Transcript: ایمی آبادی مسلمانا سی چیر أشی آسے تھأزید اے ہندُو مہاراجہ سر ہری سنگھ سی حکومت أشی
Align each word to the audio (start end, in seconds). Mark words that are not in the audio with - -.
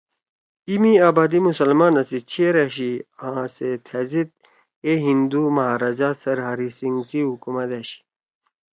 ایمی 0.69 0.93
آبادی 1.09 1.39
مسلمانا 1.47 2.01
سی 2.09 2.17
چیر 2.29 2.55
أشی 2.65 2.91
آسے 3.29 3.69
تھأزید 3.85 4.29
اے 4.85 4.93
ہندُو 5.05 5.41
مہاراجہ 5.55 6.09
سر 6.21 6.37
ہری 6.47 6.69
سنگھ 6.77 7.03
سی 7.09 7.19
حکومت 7.29 7.69
أشی 7.79 7.99